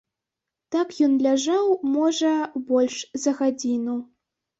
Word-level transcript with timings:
Так 0.75 0.87
ён 1.07 1.11
ляжаў, 1.25 1.67
можа, 1.97 2.31
больш 2.71 2.95
за 3.27 3.35
гадзіну. 3.43 3.95